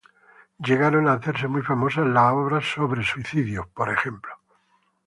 [0.57, 4.33] Llegaron a hacerse muy famosas las obras sobre suicidios, por ejemplo.